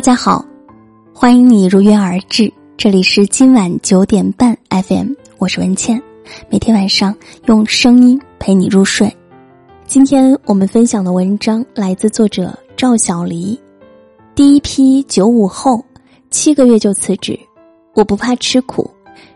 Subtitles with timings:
[0.00, 0.42] 大家好，
[1.12, 6.02] 欢迎你如约而至，这里是今晚九点半 FM，我是文倩，
[6.48, 7.14] 每天晚上
[7.44, 9.14] 用声音陪你入睡。
[9.84, 13.60] 今天我们分享的文章来自作者赵小黎，
[14.34, 15.84] 第一批九五后，
[16.30, 17.38] 七个月就辞职，
[17.92, 18.90] 我不怕吃苦，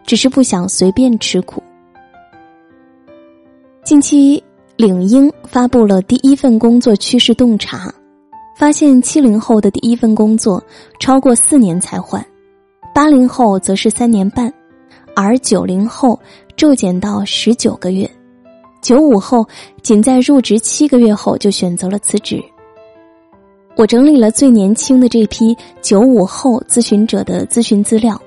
[0.07, 1.63] 只是不想随便吃苦。
[3.85, 4.43] 近期，
[4.77, 7.95] 领英发布了第一份工作趋势洞察。
[8.57, 10.63] 发现七零后的第一份工作
[11.01, 12.25] 超过四年才换，
[12.95, 14.53] 八零后则是三年半，
[15.17, 16.19] 而九零后
[16.57, 18.09] 骤减到十九个月，
[18.81, 19.45] 九五后
[19.83, 22.41] 仅在入职七个月后就选择了辞职。
[23.77, 28.19] 我整理了最年轻的这批九五后咨询者的咨询资料，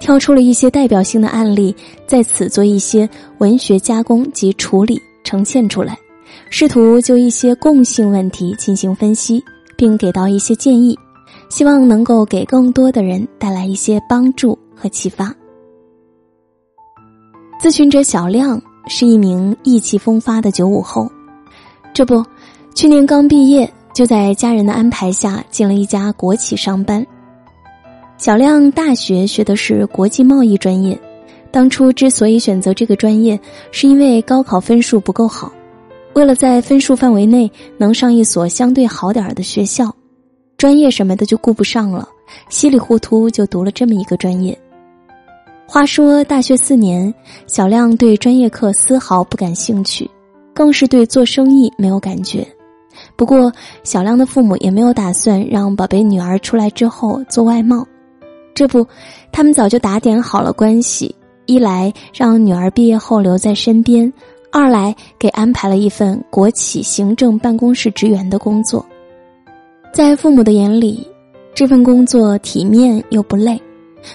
[0.00, 5.94] 挑出了一些代表性的案例，在此做一些文学加工及处理，呈现出来，
[6.48, 9.44] 试图就一些共性问题进行分析。
[9.78, 10.98] 并给到一些建议，
[11.48, 15.32] 希望能够给更多的人带来一些帮助和启发。
[17.62, 21.08] 咨询者小亮是一名意气风发的九五后，
[21.94, 22.24] 这不，
[22.74, 27.06] 去年刚毕业就在家人的安排下进了一家国企上班。
[28.16, 31.00] 小亮大学学的是国际贸易专业，
[31.52, 33.38] 当初之所以选择这个专业，
[33.70, 35.52] 是因为高考分数不够好。
[36.18, 39.94] 为了在分数范围内能上一所相对好点儿的学校，
[40.56, 42.08] 专业什么的就顾不上了，
[42.48, 44.58] 稀里糊涂就读了这么一个专业。
[45.64, 47.14] 话说大学四年，
[47.46, 50.10] 小亮对专业课丝毫不感兴趣，
[50.52, 52.44] 更是对做生意没有感觉。
[53.14, 53.52] 不过
[53.84, 57.86] 小亮的父母也没有打算让宝贝女儿出来之后做外贸，
[58.56, 58.84] 这不，
[59.30, 61.14] 他们早就打点好了关系，
[61.46, 64.12] 一来让女儿毕业后留在身边。
[64.50, 68.84] 二来给安排了一份国企行政办公室职员的工作，
[69.92, 71.06] 在父母的眼里，
[71.54, 73.60] 这份工作体面又不累，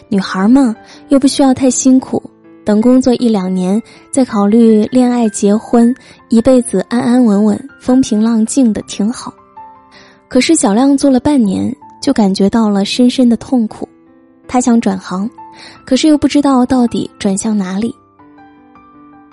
[0.09, 0.75] 女孩嘛
[1.09, 2.21] 又不需要太辛苦，
[2.65, 3.81] 等工作一两年
[4.11, 5.93] 再考虑恋爱结婚，
[6.29, 9.33] 一辈子安安稳稳、风平浪静的挺好。
[10.27, 13.87] 可是小亮做了半年，就感觉到了深深的痛苦，
[14.47, 15.29] 他想转行，
[15.85, 17.93] 可是又不知道到底转向哪里。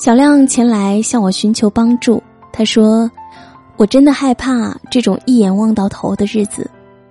[0.01, 2.23] 小亮前来向我寻求帮助，
[2.55, 3.11] 他说
[3.77, 6.71] ：“我真的害怕这种一眼望到头的日子。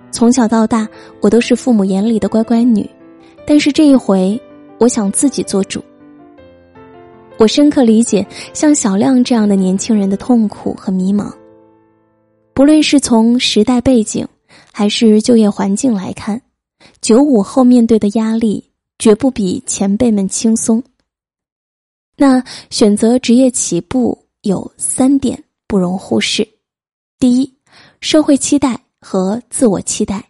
[0.09, 0.89] 从小到大，
[1.21, 2.89] 我都是父母眼里的乖乖女，
[3.45, 4.41] 但是这一回，
[4.79, 5.79] 我想自己做主。”
[7.37, 11.31] 我深刻理解像小亮这样的年轻人的痛苦和迷茫。
[12.55, 14.27] 不论是从时代背景，
[14.73, 16.41] 还是就业环境来看，
[17.01, 20.81] 九五后面对的压力绝不比前辈们轻松。
[22.21, 26.45] 那选择职业起步有三点不容忽视：
[27.17, 27.53] 第一，
[28.01, 30.21] 社会期待和自我期待，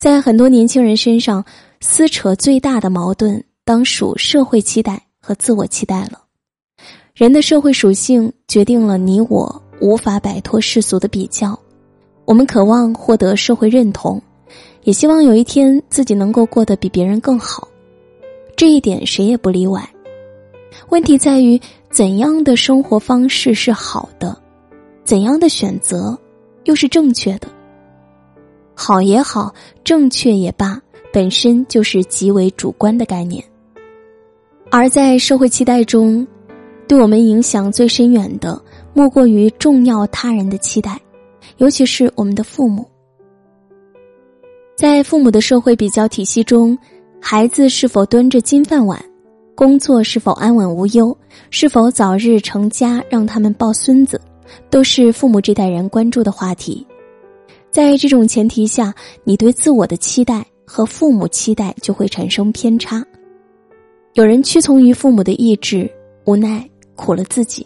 [0.00, 1.44] 在很多年轻人身上
[1.80, 6.20] 撕扯最大的矛盾，当属社会期待和自我期待了。
[7.14, 11.56] 人的社会属性决定了你我无法摆脱世俗的比较，
[12.24, 14.20] 我们渴望获得社会认同，
[14.82, 17.68] 也希望有一天自己能够过得比别人更好，
[18.56, 19.88] 这一点谁也不例外。
[20.88, 24.36] 问题在于，怎样的生活方式是好的，
[25.04, 26.18] 怎样的选择
[26.64, 27.48] 又是正确的？
[28.74, 29.54] 好也好，
[29.84, 30.80] 正确也罢，
[31.12, 33.42] 本身就是极为主观的概念。
[34.70, 36.26] 而在社会期待中，
[36.88, 38.60] 对我们影响最深远的，
[38.92, 41.00] 莫过于重要他人的期待，
[41.58, 42.84] 尤其是我们的父母。
[44.76, 46.76] 在父母的社会比较体系中，
[47.20, 49.00] 孩子是否端着金饭碗？
[49.54, 51.16] 工作是否安稳无忧，
[51.50, 54.20] 是否早日成家，让他们抱孙子，
[54.68, 56.84] 都是父母这代人关注的话题。
[57.70, 58.92] 在这种前提下，
[59.22, 63.04] 你对自我的期待和父母期待就会产生偏差。
[64.14, 65.88] 有人屈从于父母的意志，
[66.24, 67.64] 无奈苦了自己；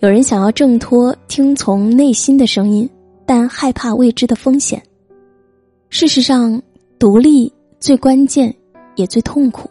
[0.00, 2.88] 有人想要挣脱，听从内心的声音，
[3.24, 4.82] 但害怕未知的风险。
[5.88, 6.60] 事实上，
[6.98, 7.50] 独立
[7.80, 8.54] 最关键，
[8.94, 9.70] 也最痛苦。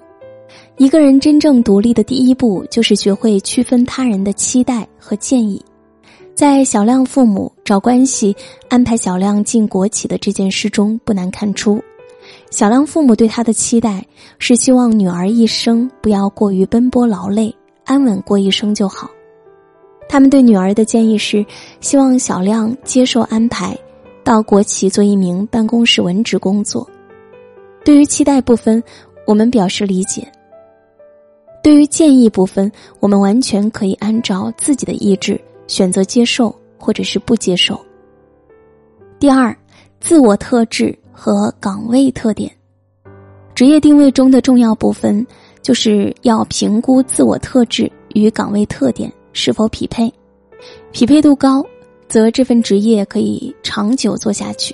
[0.77, 5.59] 一个人真正独立的第一步，就是学会区分他人的期待和建议。
[6.35, 8.35] 在小亮父母找关系
[8.69, 11.81] 安排小亮进国企的这件事中，不难看出，
[12.51, 14.05] 小亮父母对他的期待
[14.37, 17.51] 是希望女儿一生不要过于奔波劳累，
[17.83, 19.09] 安稳过一生就好。
[20.07, 21.43] 他们对女儿的建议是，
[21.81, 23.75] 希望小亮接受安排，
[24.23, 26.87] 到国企做一名办公室文职工作。
[27.83, 28.81] 对于期待部分，
[29.25, 30.31] 我们表示理解。
[31.67, 32.71] 对于建议部分，
[33.01, 35.37] 我们完全可以按照自己的意志
[35.67, 37.77] 选择接受或者是不接受。
[39.19, 39.53] 第二，
[39.99, 42.49] 自我特质和岗位特点。
[43.53, 45.27] 职业定位中的重要部分，
[45.61, 50.09] 就是要评估自我特质与岗位特点是否匹配，
[50.93, 51.61] 匹配度高，
[52.07, 54.73] 则这份职业可以长久做下去，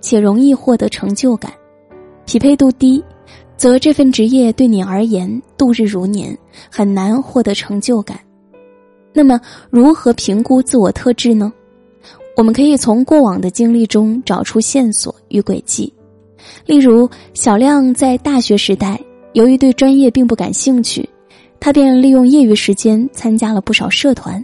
[0.00, 1.50] 且容易获得成就感；
[2.26, 3.02] 匹配度低，
[3.58, 6.38] 则这份职业对你而言度日如年，
[6.70, 8.18] 很难获得成就感。
[9.12, 11.52] 那么，如何评估自我特质呢？
[12.36, 15.92] 我们可以从过往的经历中找出线索与轨迹。
[16.64, 18.98] 例如，小亮在大学时代，
[19.32, 21.08] 由于对专业并不感兴趣，
[21.58, 24.42] 他便利用业余时间参加了不少社团，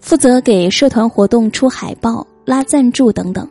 [0.00, 3.46] 负责给社团活动出海报、拉赞助等等。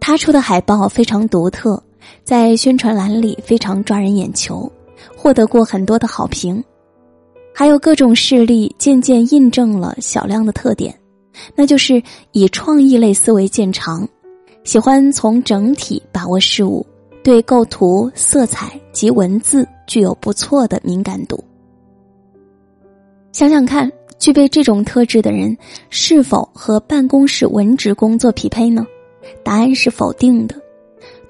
[0.00, 1.80] 他出的海报非常独特，
[2.24, 4.70] 在宣传栏里非常抓人眼球，
[5.16, 6.62] 获得过很多的好评。
[7.54, 10.94] 还有各种事例渐渐印证了小亮的特点，
[11.54, 12.02] 那就是
[12.32, 14.08] 以创意类思维见长，
[14.64, 16.86] 喜欢从整体把握事物，
[17.22, 21.42] 对构图、色彩及文字具有不错的敏感度。
[23.32, 25.56] 想想看，具备这种特质的人
[25.90, 28.86] 是否和办公室文职工作匹配呢？
[29.42, 30.61] 答案是否定的。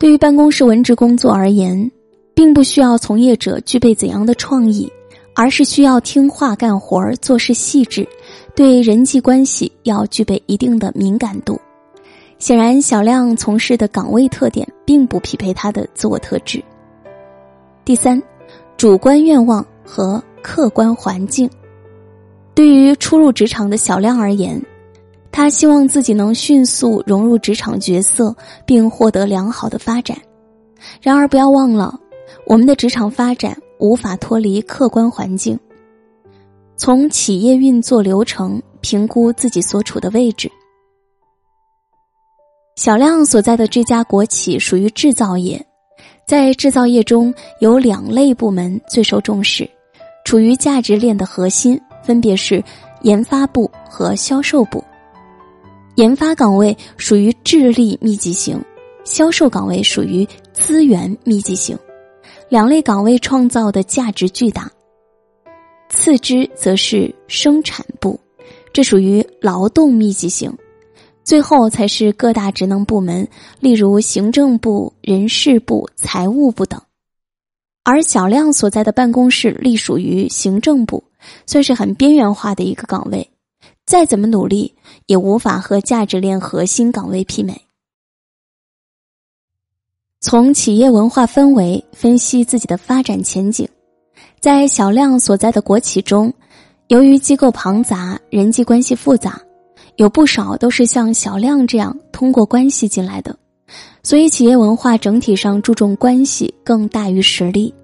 [0.03, 1.89] 对于办公室文职工作而言，
[2.35, 4.93] 并不需要从业者具备怎样的创意。
[5.33, 8.05] 而是需要听话干活儿、做事细致，
[8.57, 11.57] 对人际关系要具备一定的敏感度。
[12.41, 16.61] 显然，小亮从事的岗位特点并不匹配他的自我特质。
[17.85, 18.21] 第三，
[18.77, 21.49] 主观愿望和客观环境。
[22.55, 24.61] 对于初入职场的小亮而言，
[25.33, 28.33] 他希望自己能迅速融入职场角色，
[28.65, 30.17] 并获得良好的发展。
[31.01, 31.99] 然而，不要忘了，
[32.47, 33.57] 我们的职场发展。
[33.79, 35.59] 无法脱离客观环境，
[36.77, 40.49] 从企业运作流程评估自己所处的位置。
[42.77, 45.61] 小亮所在的这家国企属于制造业，
[46.29, 49.69] 在制造业中有两类部门最受重视，
[50.25, 52.63] 处于价值链的核心，分别是
[53.01, 54.81] 研发部和销售部。
[55.97, 58.59] 研发岗位属于智力密集型，
[59.05, 61.79] 销售岗位属于资源密集型。
[62.49, 64.71] 两类岗位创造的价值巨大，
[65.91, 68.19] 次之则是生产部，
[68.73, 70.51] 这属于劳动密集型，
[71.25, 73.29] 最后才是各大职能部门，
[73.61, 76.81] 例如行政部、人事部、财务部等。
[77.85, 81.05] 而小亮所在的办公室隶属于行政部，
[81.47, 83.29] 算是很边缘化的一个岗位，
[83.93, 84.75] 再怎么努力
[85.05, 87.61] 也无法和价值链核心岗位媲美。
[90.19, 93.69] 从企业文化氛围分析自己的发展前景，
[94.41, 96.33] 在小亮所在的国企中，
[96.87, 99.39] 由于机构庞杂、人际关系复杂，
[99.97, 103.39] 有不少都是像小亮这样通过关系进来的，
[104.03, 107.75] 所以企业文化整体上注重关系更大于实力。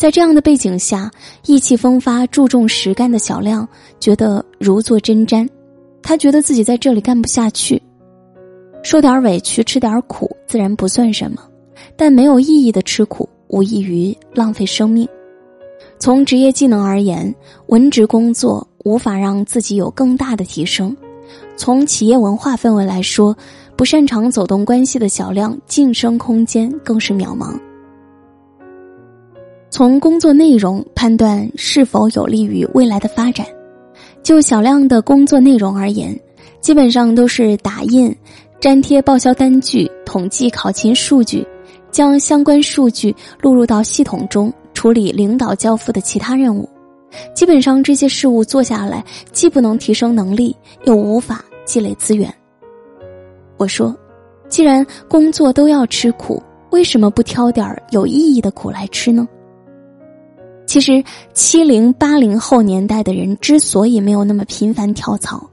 [0.00, 1.10] 在这样的背景下，
[1.44, 3.68] 意气风发、注重实干的小亮
[3.98, 5.46] 觉得如坐针毡，
[6.02, 7.80] 他觉得自己在这里干不下去。
[8.82, 11.42] 受点委屈，吃点苦，自然不算什么，
[11.98, 15.06] 但没有意义的吃苦，无异于浪费生命。
[15.98, 17.34] 从职业技能而言，
[17.66, 20.96] 文职工作无法让自己有更大的提升；
[21.58, 23.36] 从企业文化氛围来说，
[23.76, 27.54] 不擅长走动关系的小亮，晋升空间更是渺茫。
[29.80, 33.46] 从工作内容判断是否有利于未来的发展，
[34.22, 36.14] 就小亮的工作内容而言，
[36.60, 38.14] 基本上都是打印。
[38.60, 41.42] 粘贴报销单据，统计考勤数据，
[41.90, 46.68] 将相关数据录入到系统中，处理领导交付的其他任务。
[47.34, 52.30] 基本上这些事务做下来，既不能提升能力，又无法积累资源。
[53.56, 53.96] 我说，
[54.46, 59.26] 既然工作都要吃苦，为什么不挑点有意义的苦来吃呢？
[60.70, 61.02] 其实，
[61.34, 65.44] 七零八零后年代的人之所以没有那么频繁跳槽。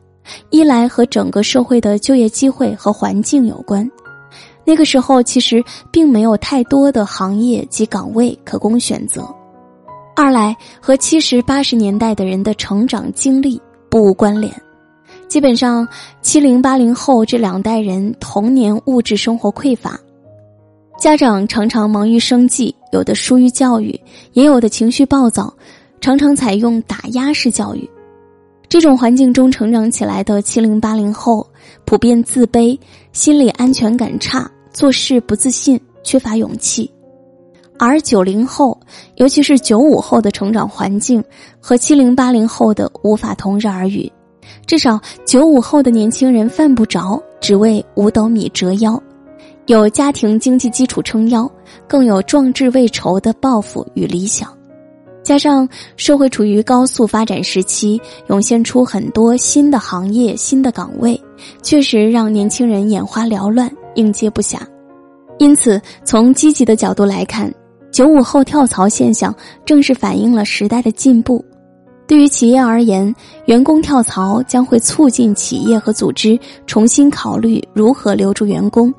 [0.51, 3.89] 一来和整个社会的就业机会和环境有关，
[4.63, 9.23] 那个时候其实并没有太多的行业及岗位可供选择；
[10.15, 13.59] 二来和七十八十年代的人的成长经历
[13.89, 14.53] 不无关联。
[15.27, 15.87] 基本上，
[16.21, 19.99] 七零八零后这两代人童年物质生活匮乏，
[20.97, 23.97] 家长常常忙于生计，有的疏于教育，
[24.33, 25.53] 也有的情绪暴躁，
[26.01, 27.87] 常常采用打压式教育。
[28.67, 31.47] 这种环境中成长起来的七零八零后，
[31.85, 32.77] 普遍自卑，
[33.13, 36.89] 心理安全感差，做事不自信，缺乏勇气；
[37.77, 38.77] 而九零后，
[39.17, 41.23] 尤其是九五后的成长环境
[41.59, 44.11] 和七零八零后的无法同日而语。
[44.65, 49.01] 至少九五后的年轻人犯不着只为五斗米折腰，
[49.67, 51.49] 有家庭经济基础撑腰，
[51.89, 54.47] 更有壮志未酬的抱负与理想。
[55.21, 61.21] 加上社会处于高速发展时期，涌现出很多新的行业、新的岗位，
[61.61, 64.57] 确实让年轻人眼花缭乱、应接不暇。
[65.37, 67.53] 因此，从积极的角度来看，
[67.91, 71.43] 九五后跳槽现象正是反映了时代的进步。
[72.07, 73.13] 对于企业而言，
[73.47, 78.93] 员工跳槽将会促进企业和组织重新考虑如何留住员工，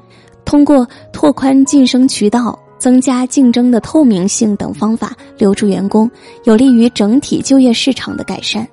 [0.48, 2.58] 通过拓宽晋升渠道。
[2.78, 6.08] 增加竞争的透明性等方法留住员工，
[6.44, 8.64] 有利于整体就业市场的改善。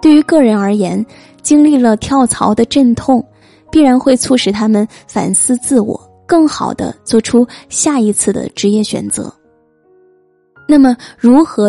[0.00, 1.04] 对于个人而言，
[1.42, 3.26] 经历了跳槽的阵痛，
[3.72, 9.34] 必然会促使他们反思自我，更好的做出下一次的职业选择。
[10.68, 11.62] 那么，如何？